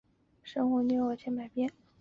[0.03, 1.73] 东莱县被升格为东莱都护府。